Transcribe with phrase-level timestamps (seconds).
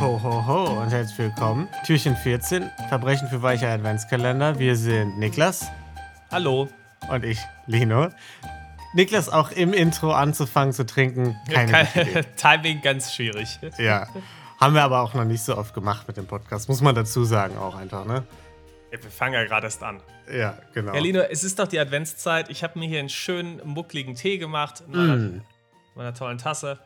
[0.00, 1.68] Ho, ho, ho und herzlich willkommen.
[1.86, 4.58] Türchen 14, Verbrechen für weiche Adventskalender.
[4.58, 5.68] Wir sind Niklas.
[6.32, 6.68] Hallo.
[7.08, 8.08] Und ich, Lino.
[8.94, 11.36] Niklas auch im Intro anzufangen zu trinken.
[11.48, 13.60] Keine Kein, Timing ganz schwierig.
[13.78, 14.08] Ja.
[14.60, 16.68] Haben wir aber auch noch nicht so oft gemacht mit dem Podcast.
[16.68, 18.24] Muss man dazu sagen auch einfach, ne?
[18.90, 20.00] Ja, wir fangen ja gerade erst an.
[20.32, 20.92] Ja, genau.
[20.92, 22.50] Ja, Lino, es ist doch die Adventszeit.
[22.50, 25.42] Ich habe mir hier einen schönen, muckligen Tee gemacht in meiner, mm.
[25.94, 26.80] meiner tollen Tasse.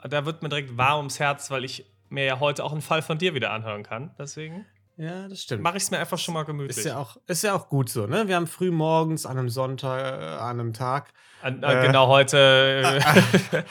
[0.00, 2.82] Und da wird mir direkt warm ums Herz, weil ich mir ja heute auch einen
[2.82, 4.14] Fall von dir wieder anhören kann.
[4.18, 4.66] Deswegen.
[4.96, 5.62] Ja, das stimmt.
[5.62, 6.76] Mache ich es mir einfach schon mal gemütlich.
[6.76, 8.26] Ist ja, auch, ist ja auch gut so, ne?
[8.26, 11.12] Wir haben früh morgens an einem Sonntag, äh, an einem Tag.
[11.40, 13.00] An, äh, genau heute.
[13.00, 13.62] Äh,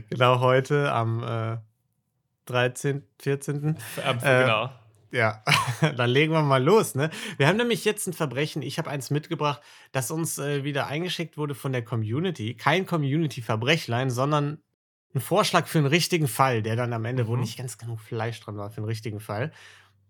[0.10, 1.58] genau heute am äh,
[2.46, 3.76] 13., 14.
[4.04, 4.70] Ähm, genau.
[5.10, 5.42] Ja,
[5.96, 7.10] dann legen wir mal los, ne?
[7.36, 8.62] Wir haben nämlich jetzt ein Verbrechen.
[8.62, 9.60] Ich habe eins mitgebracht,
[9.92, 12.54] das uns äh, wieder eingeschickt wurde von der Community.
[12.54, 14.62] Kein Community-Verbrechlein, sondern
[15.14, 17.28] ein Vorschlag für einen richtigen Fall, der dann am Ende, mhm.
[17.28, 19.52] wo nicht ganz genug Fleisch dran war, für einen richtigen Fall.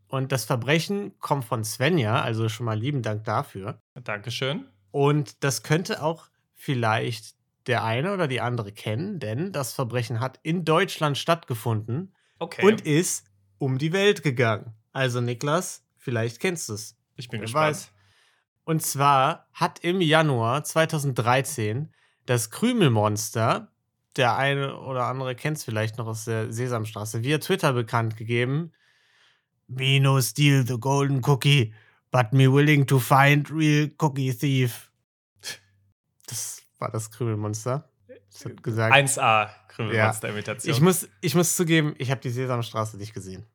[0.09, 3.81] Und das Verbrechen kommt von Svenja, also schon mal lieben Dank dafür.
[3.95, 4.67] Dankeschön.
[4.91, 10.39] Und das könnte auch vielleicht der eine oder die andere kennen, denn das Verbrechen hat
[10.43, 12.65] in Deutschland stattgefunden okay.
[12.65, 13.27] und ist
[13.59, 14.75] um die Welt gegangen.
[14.93, 16.97] Also Niklas, vielleicht kennst du es.
[17.17, 17.77] Ich bin Wer gespannt.
[17.77, 17.91] Weiß.
[18.65, 21.93] Und zwar hat im Januar 2013
[22.27, 23.73] das Krümelmonster
[24.17, 28.73] der eine oder andere kennt es vielleicht noch aus der Sesamstraße, via Twitter bekannt gegeben.
[29.69, 31.75] Me no steal the golden cookie,
[32.11, 34.91] but me willing to find real cookie thief.
[36.27, 37.89] Das war das Krümelmonster.
[38.33, 38.95] Das hat gesagt.
[38.95, 40.71] 1A Krümelmonster-Imitation.
[40.71, 40.77] Ja.
[40.77, 43.47] Ich, muss, ich muss zugeben, ich habe die Sesamstraße nicht gesehen.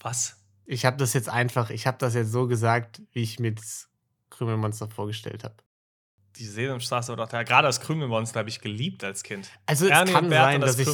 [0.00, 0.36] Was?
[0.64, 3.88] Ich habe das jetzt einfach, ich habe das jetzt so gesagt, wie ich mir das
[4.30, 5.56] Krümelmonster vorgestellt habe
[6.38, 9.50] die Sesamstraße oder da, gerade das Krümelmonster habe ich geliebt als Kind.
[9.66, 10.88] Also Ernie es kann sein, dass ich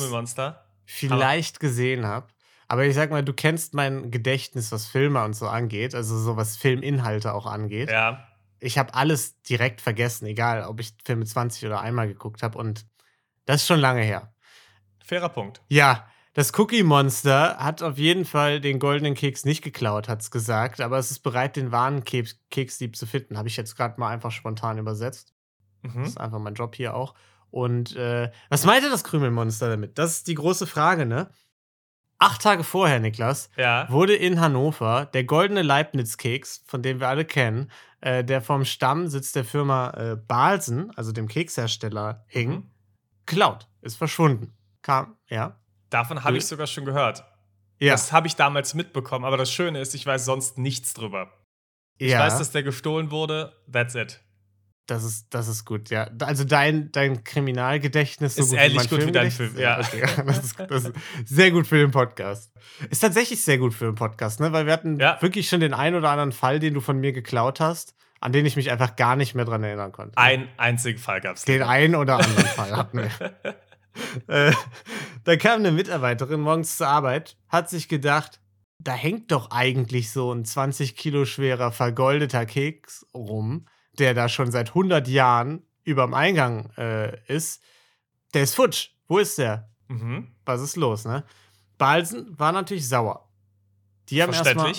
[0.85, 2.29] vielleicht gesehen habe.
[2.69, 6.37] Aber ich sag mal, du kennst mein Gedächtnis, was Filme und so angeht, also so
[6.37, 7.91] was Filminhalte auch angeht.
[7.91, 8.27] Ja.
[8.61, 12.87] Ich habe alles direkt vergessen, egal ob ich Filme 20 oder einmal geguckt habe und
[13.45, 14.33] das ist schon lange her.
[15.05, 15.61] Fairer Punkt.
[15.69, 20.31] Ja, das Cookie Monster hat auf jeden Fall den goldenen Keks nicht geklaut, hat es
[20.31, 23.37] gesagt, aber es ist bereit, den wahren Keks Keksdieb zu finden.
[23.37, 25.35] Habe ich jetzt gerade mal einfach spontan übersetzt.
[25.83, 26.01] Mhm.
[26.01, 27.15] Das ist einfach mein Job hier auch.
[27.51, 29.99] Und äh, was meinte das Krümelmonster damit?
[29.99, 31.31] Das ist die große Frage, ne?
[32.19, 33.87] Acht Tage vorher, Niklas, ja.
[33.91, 37.71] wurde in Hannover der goldene Leibniz-Keks, von dem wir alle kennen,
[38.01, 42.71] äh, der vom Stammsitz der Firma äh, Balsen, also dem Kekshersteller, hing, mhm.
[43.27, 44.55] geklaut, ist verschwunden.
[44.83, 45.59] Kam, ja.
[45.93, 47.25] Davon habe ich sogar schon gehört.
[47.79, 47.93] Ja.
[47.93, 51.33] Das habe ich damals mitbekommen, aber das Schöne ist, ich weiß sonst nichts drüber.
[51.99, 52.07] Ja.
[52.07, 53.53] Ich weiß, dass der gestohlen wurde.
[53.71, 54.21] That's it.
[54.87, 56.09] Das ist, das ist gut, ja.
[56.21, 59.79] Also dein, dein Kriminalgedächtnis so ist gut ähnlich gut wie dein Film, ja.
[59.81, 60.03] Okay.
[60.27, 60.95] Das, ist, das, ist,
[61.25, 62.53] sehr gut für den Podcast.
[62.91, 64.53] Ist tatsächlich sehr gut für den Podcast, ne?
[64.53, 65.21] Weil wir hatten ja.
[65.21, 68.47] wirklich schon den einen oder anderen Fall, den du von mir geklaut hast, an den
[68.47, 70.19] ich mich einfach gar nicht mehr dran erinnern konnte.
[70.19, 71.45] Einen einzigen Fall gab es.
[71.45, 73.11] Den einen oder anderen Fall hatten wir.
[74.27, 74.53] äh,
[75.25, 78.41] da kam eine Mitarbeiterin morgens zur Arbeit, hat sich gedacht,
[78.79, 83.67] da hängt doch eigentlich so ein 20 Kilo schwerer vergoldeter Keks rum,
[83.99, 87.63] der da schon seit 100 Jahren überm Eingang äh, ist.
[88.35, 88.91] Der ist futsch.
[89.07, 89.71] Wo ist der?
[89.89, 90.35] Mhm.
[90.45, 91.25] Was ist los, ne?
[91.79, 93.29] Balsen war natürlich sauer.
[94.09, 94.73] Die haben erstmal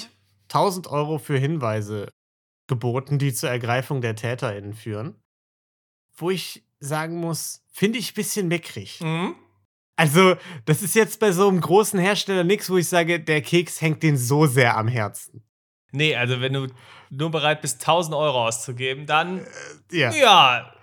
[0.50, 2.10] 1000 Euro für Hinweise
[2.68, 5.22] geboten, die zur Ergreifung der TäterInnen führen.
[6.16, 9.00] Wo ich sagen muss, finde ich ein bisschen meckrig.
[9.02, 9.36] Mhm.
[9.96, 10.36] Also,
[10.66, 14.02] das ist jetzt bei so einem großen Hersteller nichts, wo ich sage, der Keks hängt
[14.02, 15.44] den so sehr am Herzen.
[15.92, 16.68] Nee, also wenn du
[17.12, 20.12] nur bereit bist, 1000 Euro auszugeben, dann äh, ja.
[20.12, 20.74] ja,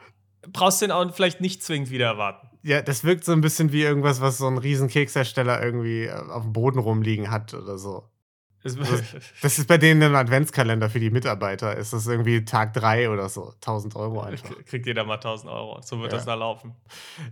[0.53, 2.49] brauchst du den auch vielleicht nicht zwingend wieder erwarten.
[2.63, 6.13] Ja, das wirkt so ein bisschen wie irgendwas, was so ein riesen Kekshersteller irgendwie äh,
[6.13, 8.05] auf dem Boden rumliegen hat oder so.
[9.43, 11.77] Das ist bei denen im Adventskalender für die Mitarbeiter.
[11.77, 13.53] Ist das irgendwie Tag 3 oder so?
[13.55, 14.51] 1000 Euro einfach.
[14.67, 15.81] Kriegt jeder mal 1000 Euro.
[15.83, 16.19] So wird ja.
[16.19, 16.75] das da laufen.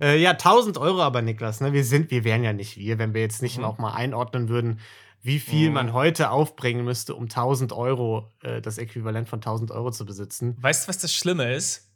[0.01, 1.61] Äh, ja, 1000 Euro aber, Niklas.
[1.61, 1.73] Ne?
[1.73, 3.65] Wir, sind, wir wären ja nicht wir, wenn wir jetzt nicht mhm.
[3.65, 4.81] auch mal einordnen würden,
[5.21, 5.75] wie viel mhm.
[5.75, 10.57] man heute aufbringen müsste, um 1000 Euro, äh, das Äquivalent von 1000 Euro zu besitzen.
[10.61, 11.93] Weißt du, was das Schlimme ist?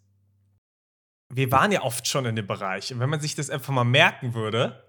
[1.30, 2.92] Wir waren ja oft schon in dem Bereich.
[2.92, 4.84] Und wenn man sich das einfach mal merken würde,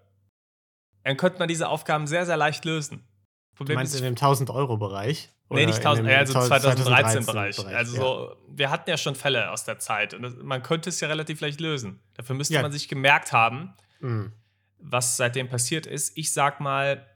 [1.03, 3.07] dann könnte man diese Aufgaben sehr, sehr leicht lösen.
[3.55, 5.31] Problem du meinst ist, in dem 1000-Euro-Bereich?
[5.50, 7.55] Nee, nicht 1000, äh, also 2013-Bereich.
[7.55, 10.89] 2013 also so, wir hatten ja schon Fälle aus der Zeit und das, man könnte
[10.89, 12.00] es ja relativ leicht lösen.
[12.15, 12.61] Dafür müsste ja.
[12.61, 14.33] man sich gemerkt haben, mhm.
[14.79, 16.17] was seitdem passiert ist.
[16.17, 17.07] Ich sag mal,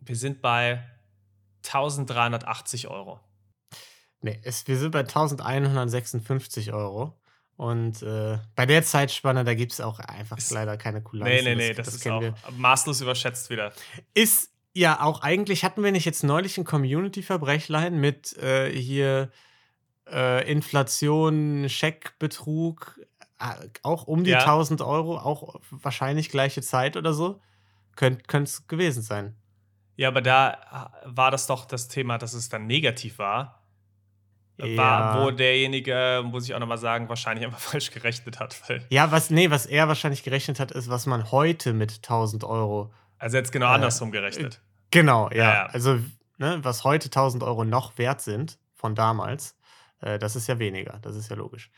[0.00, 0.84] wir sind bei
[1.64, 3.20] 1380 Euro.
[4.20, 7.18] Nee, es, wir sind bei 1156 Euro.
[7.56, 11.32] Und äh, bei der Zeitspanne, da gibt es auch einfach ist, leider keine Coulance.
[11.32, 12.34] Nee, nee, nee, das, das, das ist auch wir.
[12.56, 13.72] maßlos überschätzt wieder.
[14.12, 19.30] Ist Ja, auch eigentlich hatten wir nicht jetzt neulich ein Community-Verbrechlein mit äh, hier
[20.06, 23.00] äh, Inflation, Scheckbetrug,
[23.40, 24.40] äh, auch um die Ja.
[24.40, 27.40] 1000 Euro, auch wahrscheinlich gleiche Zeit oder so.
[27.94, 29.34] Könnte es gewesen sein.
[29.96, 33.62] Ja, aber da war das doch das Thema, dass es dann negativ war.
[34.58, 34.76] Ja.
[34.76, 38.62] War, wo derjenige, muss ich auch nochmal sagen, wahrscheinlich einfach falsch gerechnet hat.
[38.90, 42.92] Ja, was, nee, was er wahrscheinlich gerechnet hat, ist, was man heute mit 1000 Euro.
[43.18, 44.60] also jetzt genau Äh, andersrum gerechnet.
[44.96, 45.52] Genau, ja.
[45.52, 45.66] Ja.
[45.66, 46.00] Also,
[46.38, 49.56] ne, was heute 1000 Euro noch wert sind von damals,
[50.00, 50.98] äh, das ist ja weniger.
[51.02, 51.70] Das ist ja logisch.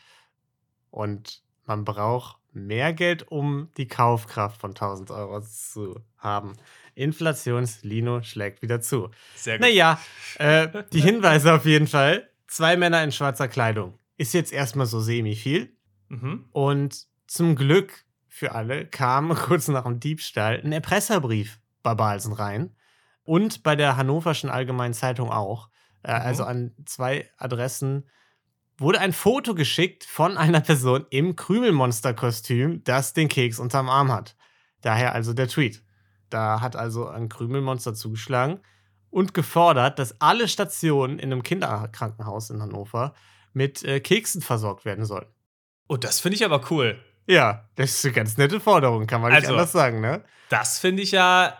[0.91, 6.55] Und man braucht mehr Geld, um die Kaufkraft von 1000 Euro zu haben.
[6.95, 9.11] Inflationslino schlägt wieder zu.
[9.37, 9.67] Sehr gut.
[9.67, 10.01] Naja,
[10.39, 12.29] äh, die Hinweise auf jeden Fall.
[12.47, 13.99] Zwei Männer in schwarzer Kleidung.
[14.17, 15.77] Ist jetzt erstmal so semi viel.
[16.09, 16.47] Mhm.
[16.53, 22.75] Und zum Glück für alle kam kurz nach dem Diebstahl ein Erpresserbrief bei Balsen rein.
[23.29, 25.69] Und bei der Hannoverschen Allgemeinen Zeitung auch.
[26.03, 26.27] Äh, Mhm.
[26.27, 28.09] Also an zwei Adressen
[28.79, 34.35] wurde ein Foto geschickt von einer Person im Krümelmonster-Kostüm, das den Keks unterm Arm hat.
[34.81, 35.83] Daher also der Tweet.
[36.31, 38.61] Da hat also ein Krümelmonster zugeschlagen
[39.11, 43.15] und gefordert, dass alle Stationen in einem Kinderkrankenhaus in Hannover
[43.53, 45.27] mit äh, Keksen versorgt werden sollen.
[45.89, 46.99] Oh, das finde ich aber cool.
[47.27, 50.25] Ja, das ist eine ganz nette Forderung, kann man nicht Also- anders sagen, ne?
[50.49, 51.55] Das finde ich ja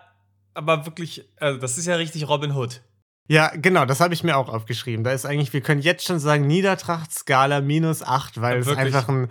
[0.59, 2.83] aber wirklich, also das ist ja richtig Robin Hood.
[3.29, 5.05] Ja, genau, das habe ich mir auch aufgeschrieben.
[5.05, 9.09] Da ist eigentlich, wir können jetzt schon sagen, Niedertracht-Skala minus 8, weil Ja, es einfach
[9.09, 9.31] ein,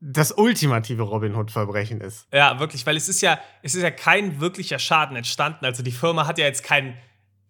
[0.00, 2.26] das ultimative Robin Hood-Verbrechen ist.
[2.32, 5.64] Ja, wirklich, weil es ist ja, es ist ja kein wirklicher Schaden entstanden.
[5.64, 6.96] Also die Firma hat ja jetzt keinen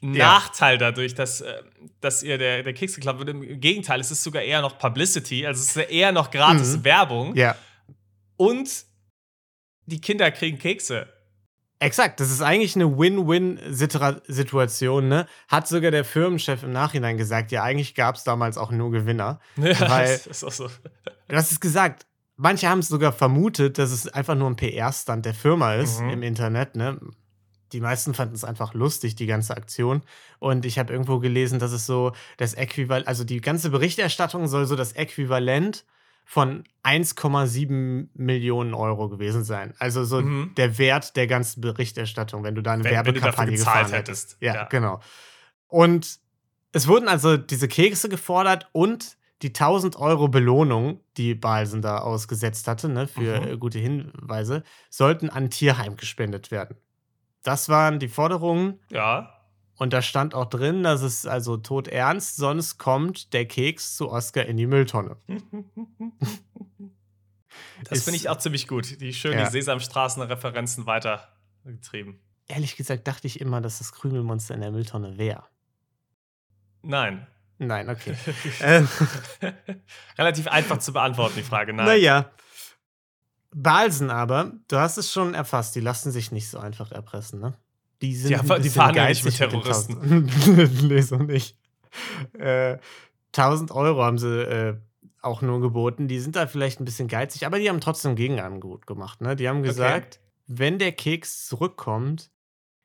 [0.01, 1.63] Nachteil dadurch, dass, äh,
[2.01, 3.29] dass ihr der, der Keks geklappt wird.
[3.29, 6.77] Im Gegenteil, es ist sogar eher noch Publicity, also es ist ja eher noch gratis
[6.79, 6.85] Mhm.
[6.85, 7.35] Werbung.
[7.37, 7.57] Ja,
[8.37, 8.71] Und
[9.87, 11.09] die Kinder kriegen Kekse.
[11.81, 12.21] Exakt.
[12.21, 15.27] Das ist eigentlich eine Win-Win-Situation, ne?
[15.49, 19.41] Hat sogar der Firmenchef im Nachhinein gesagt, ja, eigentlich gab es damals auch nur Gewinner.
[19.57, 20.69] Ja, Weil- das ist auch so.
[21.29, 22.05] Du hast es gesagt.
[22.41, 26.11] Manche haben es sogar vermutet, dass es einfach nur ein PR-Stand der Firma ist Mhm.
[26.11, 26.77] im Internet.
[26.77, 27.01] Ne?
[27.73, 30.03] Die meisten fanden es einfach lustig, die ganze Aktion.
[30.39, 34.67] Und ich habe irgendwo gelesen, dass es so das Äquivalent, also die ganze Berichterstattung soll
[34.67, 35.85] so das Äquivalent
[36.31, 39.73] von 1,7 Millionen Euro gewesen sein.
[39.79, 40.53] Also so Mhm.
[40.59, 44.37] der Wert der ganzen Berichterstattung, wenn du da eine Wenn- wenn Werbekampagne gezahlt gefahren hättest.
[44.41, 44.65] Ja, Ja.
[44.65, 45.01] genau.
[45.69, 46.19] Und
[46.73, 52.69] es wurden also diese Kekse gefordert und die 1000 Euro Belohnung, die Balsen da ausgesetzt
[52.69, 53.59] hatte, ne, für Mhm.
[53.59, 56.77] gute Hinweise, sollten an Tierheim gespendet werden.
[57.43, 59.33] Das waren die Forderungen Ja.
[59.79, 64.11] Und da stand auch drin, dass es also tot ernst, sonst kommt der Keks zu
[64.11, 65.17] Oscar in die Mülltonne.
[67.89, 69.01] Das finde ich auch ziemlich gut.
[69.01, 69.49] Die schön Ja.
[69.49, 72.19] Sesamstraßen-Referenzen weitergetrieben.
[72.49, 75.45] Ehrlich gesagt dachte ich immer, dass das Krümelmonster in der Mülltonne wäre.
[76.83, 77.27] Nein.
[77.59, 78.17] Nein, okay.
[78.61, 78.85] äh,
[80.17, 81.73] Relativ einfach zu beantworten, die Frage.
[81.73, 81.87] Nein.
[81.87, 82.31] Naja.
[83.53, 87.55] Balsen aber, du hast es schon erfasst, die lassen sich nicht so einfach erpressen, ne?
[88.03, 90.29] Die sind Die die fahren ja nicht mit Terroristen.
[90.29, 90.83] 1000.
[90.85, 91.57] nee, so nicht.
[92.39, 92.79] Äh,
[93.33, 94.77] 1000 Euro haben sie äh,
[95.21, 96.09] auch nur geboten.
[96.09, 99.21] Die sind da vielleicht ein bisschen geizig, aber die haben trotzdem Gegenangebot gemacht.
[99.21, 99.37] Ne?
[99.37, 102.31] Die haben gesagt, wenn der Keks zurückkommt,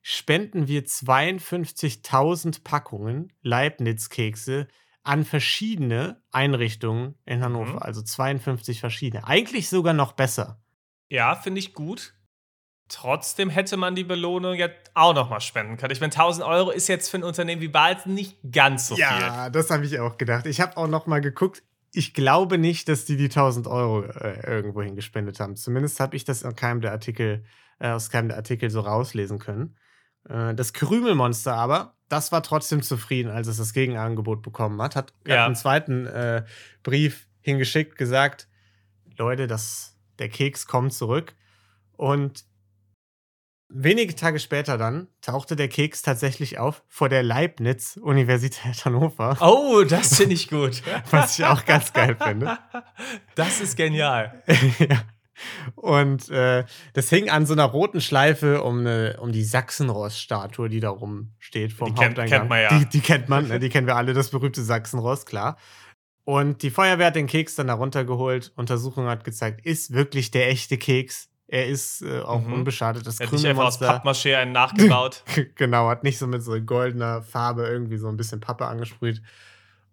[0.02, 4.68] spenden wir 52.000 Packungen Leibniz-Kekse
[5.02, 7.74] an verschiedene Einrichtungen in Hannover.
[7.74, 7.78] Mhm.
[7.78, 9.26] Also 52 verschiedene.
[9.26, 10.60] Eigentlich sogar noch besser.
[11.08, 12.14] Ja, finde ich gut.
[12.88, 15.90] Trotzdem hätte man die Belohnung jetzt auch noch mal spenden können.
[15.92, 19.02] Ich meine, 1000 Euro ist jetzt für ein Unternehmen wie Balzen nicht ganz so viel.
[19.04, 20.46] ja, das habe ich auch gedacht.
[20.46, 21.62] Ich habe auch noch mal geguckt.
[21.92, 25.56] Ich glaube nicht, dass die die 1000 Euro äh, irgendwo hingespendet haben.
[25.56, 27.44] Zumindest habe ich das aus keinem der Artikel,
[27.78, 29.76] äh, aus keinem der Artikel so rauslesen können.
[30.28, 34.94] Äh, das Krümelmonster aber, das war trotzdem zufrieden, als es das Gegenangebot bekommen hat.
[34.96, 35.46] Hat hat Ja.
[35.46, 36.44] einen zweiten äh,
[36.82, 38.48] Brief hingeschickt, gesagt:
[39.16, 41.34] Leute, das, der Keks kommt zurück.
[41.96, 42.44] Und
[43.68, 49.36] wenige Tage später dann tauchte der Keks tatsächlich auf vor der Leibniz-Universität Hannover.
[49.40, 50.82] Oh, das finde ich gut.
[51.10, 52.58] Was ich auch ganz geil finde.
[53.34, 54.42] Das ist genial.
[54.78, 55.02] ja.
[55.74, 60.78] Und äh, das hing an so einer roten Schleife um, eine, um die Sachsenross-Statue, die
[60.80, 62.38] da rumsteht vom Die kennt- Haupteingang.
[62.40, 62.78] kennt man ja.
[62.78, 63.58] Die, die kennt man, ne?
[63.58, 65.56] die kennen wir alle, das berühmte Sachsenross, klar.
[66.22, 68.52] Und die Feuerwehr hat den Keks dann da runtergeholt.
[68.56, 71.28] Untersuchung hat gezeigt, ist wirklich der echte Keks.
[71.54, 72.52] Er ist äh, auch Mhm.
[72.52, 73.06] unbeschadet.
[73.06, 75.22] Das Er hat nicht einfach aus Pappmaché einen nachgebaut.
[75.54, 79.22] genau, hat nicht so mit so goldener Farbe irgendwie so ein bisschen Pappe angesprüht.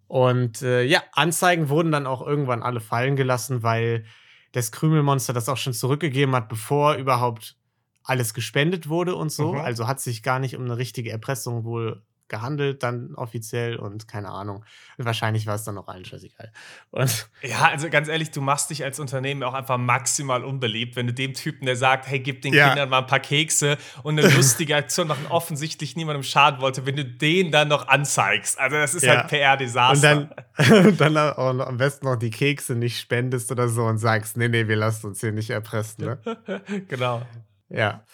[0.07, 4.05] Und äh, ja, Anzeigen wurden dann auch irgendwann alle fallen gelassen, weil
[4.53, 7.55] das Krümelmonster das auch schon zurückgegeben hat, bevor überhaupt
[8.03, 9.53] alles gespendet wurde und so.
[9.53, 9.59] Mhm.
[9.61, 12.01] Also hat sich gar nicht um eine richtige Erpressung wohl
[12.31, 14.65] gehandelt, dann offiziell und keine Ahnung.
[14.97, 16.51] Wahrscheinlich war es dann auch allen scheißegal.
[16.89, 21.05] Und Ja, also ganz ehrlich, du machst dich als Unternehmen auch einfach maximal unbeliebt, wenn
[21.05, 22.69] du dem Typen, der sagt, hey, gib den Ja.
[22.69, 26.95] Kindern mal ein paar Kekse und eine lustige Aktion machen, offensichtlich niemandem schaden wollte, wenn
[26.95, 28.57] du den dann noch anzeigst.
[28.59, 29.17] Also das ist Ja.
[29.17, 30.17] halt PR-Desaster.
[30.17, 34.37] Und dann, dann noch, am besten noch die Kekse nicht spendest oder so und sagst,
[34.37, 36.05] nee, nee, wir lassen uns hier nicht erpressen.
[36.05, 36.19] Ne?
[36.87, 37.21] genau.
[37.69, 38.05] Ja.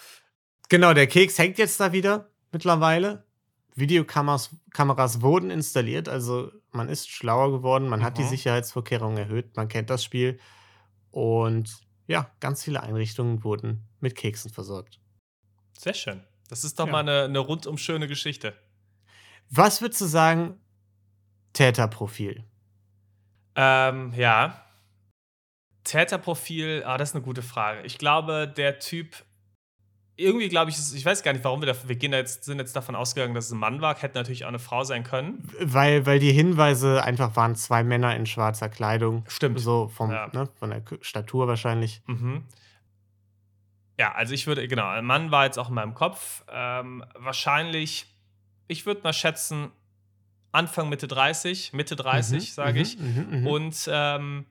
[0.69, 3.23] Genau, der Keks hängt jetzt da wieder mittlerweile.
[3.77, 8.29] Videokameras Kameras wurden installiert, also man ist schlauer geworden, man hat die Mhm.
[8.29, 10.39] Sicherheitsvorkehrungen erhöht, man kennt das Spiel.
[11.11, 14.99] Und ja, ganz viele Einrichtungen wurden mit Keksen versorgt.
[15.77, 16.23] Sehr schön.
[16.49, 16.91] Das ist doch Ja.
[16.91, 18.53] mal eine, eine rundum schöne Geschichte.
[19.49, 20.59] Was würdest du sagen,
[21.53, 22.43] Täterprofil?
[23.55, 24.63] Ähm, ja.
[25.83, 27.81] Täterprofil, ah, das ist eine gute Frage.
[27.83, 29.23] Ich glaube, der Typ,
[30.17, 32.57] irgendwie glaube ich, ich weiß gar nicht, warum wir da, wir gehen da jetzt, sind
[32.59, 35.47] jetzt davon ausgegangen, dass es ein Mann war, hätte natürlich auch eine Frau sein können.
[35.61, 39.23] Weil, weil die Hinweise einfach waren zwei Männer in schwarzer Kleidung.
[39.27, 39.59] Stimmt.
[39.59, 40.27] So vom, Ja.
[40.33, 42.01] ne, von der Statur wahrscheinlich.
[42.07, 42.43] Mhm.
[43.99, 46.43] Ja, also ich würde, genau, ein Mann war jetzt auch in meinem Kopf.
[46.51, 48.05] Ähm, wahrscheinlich,
[48.67, 49.71] ich würde mal schätzen,
[50.51, 52.97] Anfang, Mitte 30, Mitte 30, Mhm, sage mhm, ich.
[52.99, 53.47] mhm, mhm.
[53.47, 54.45] Und ähm,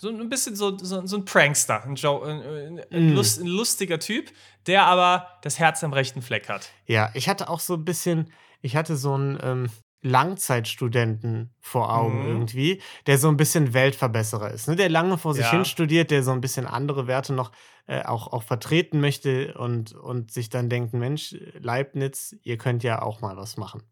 [0.00, 3.14] so ein bisschen so, so, so ein Prankster, ein, Joe, ein, ein, Mm.
[3.14, 4.30] lust, ein lustiger Typ,
[4.66, 6.68] der aber das Herz am rechten Fleck hat.
[6.86, 9.70] Ja, ich hatte auch so ein bisschen, ich hatte so einen ähm,
[10.02, 12.26] Langzeitstudenten vor Augen Mhm.
[12.26, 14.76] irgendwie, der so ein bisschen Weltverbesserer ist, ne?
[14.76, 15.50] der lange vor sich Ja.
[15.52, 17.52] hin studiert, der so ein bisschen andere Werte noch
[17.86, 23.02] äh, auch, auch vertreten möchte und, und sich dann denkt, Mensch, Leibniz, ihr könnt ja
[23.02, 23.82] auch mal was machen.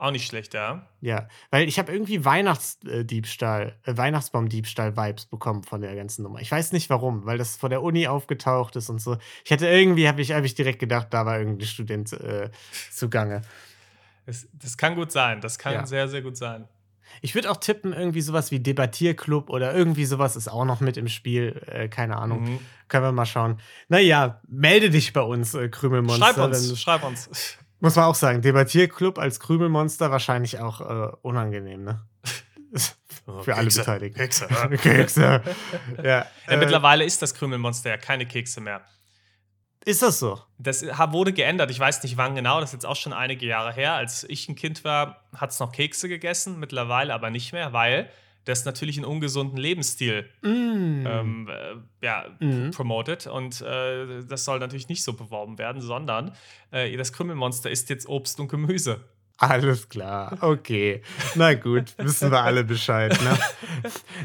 [0.00, 0.88] Auch nicht schlecht, ja.
[1.02, 6.40] Ja, weil ich habe irgendwie Weihnachtsdiebstahl, äh, Weihnachtsbaumdiebstahl-Vibes bekommen von der ganzen Nummer.
[6.40, 9.18] Ich weiß nicht warum, weil das vor der Uni aufgetaucht ist und so.
[9.44, 12.50] Ich hätte irgendwie, habe ich, hab ich direkt gedacht, da war irgendein Student äh,
[12.90, 13.42] zugange.
[14.24, 15.42] Das, das kann gut sein.
[15.42, 15.86] Das kann Ja.
[15.86, 16.66] sehr, sehr gut sein.
[17.20, 20.96] Ich würde auch tippen, irgendwie sowas wie Debattierclub oder irgendwie sowas ist auch noch mit
[20.96, 21.60] im Spiel.
[21.66, 22.44] Äh, keine Ahnung.
[22.44, 22.58] Mhm.
[22.88, 23.60] Können wir mal schauen.
[23.88, 26.32] Naja, melde dich bei uns, äh, Krümelmonster.
[26.32, 27.58] Schreib uns, schreib uns.
[27.80, 32.00] Muss man auch sagen, Debattierclub als Krümelmonster wahrscheinlich auch äh, unangenehm, ne?
[33.42, 34.18] Für alle Kekse, Beteiligten.
[34.18, 34.48] Kekse.
[34.82, 35.42] Kekse.
[35.98, 36.02] ja.
[36.04, 38.80] Ja, äh, mittlerweile ist das Krümelmonster ja keine Kekse mehr.
[39.84, 40.40] ist das so?
[40.58, 41.70] Das ha- wurde geändert.
[41.70, 42.60] Ich weiß nicht wann genau.
[42.60, 43.94] Das ist jetzt auch schon einige Jahre her.
[43.94, 46.58] Als ich ein Kind war, hat es noch Kekse gegessen.
[46.58, 48.10] Mittlerweile aber nicht mehr, weil
[48.44, 51.06] das natürlich einen ungesunden Lebensstil Mm.
[51.06, 52.70] ähm, äh, ja, Mhm.
[52.70, 53.26] promotet.
[53.26, 56.32] Und äh, das soll natürlich nicht so beworben werden, sondern
[56.72, 59.00] äh, das Krümelmonster isst jetzt Obst und Gemüse.
[59.42, 61.00] Alles klar, okay.
[61.34, 63.38] Na gut, wissen wir alle Bescheid, ne?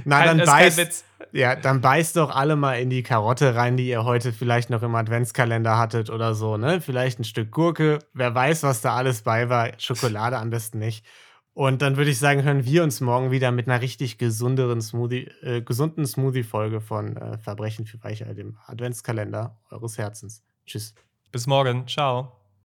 [0.04, 3.88] Na, dann ist beißt, ja, dann beißt doch alle mal in die Karotte rein, die
[3.88, 6.82] ihr heute vielleicht noch im Adventskalender hattet oder so, ne?
[6.82, 9.70] Vielleicht ein Stück Gurke, wer weiß, was da alles bei war.
[9.78, 11.06] Schokolade am besten nicht.
[11.56, 15.32] Und dann würde ich sagen, hören wir uns morgen wieder mit einer richtig gesunderen Smoothie,
[15.42, 20.44] äh, gesunden Smoothie-Folge von äh, Verbrechen für Weichei, dem Adventskalender eures Herzens.
[20.66, 20.94] Tschüss.
[21.32, 21.88] Bis morgen.
[21.88, 22.45] Ciao.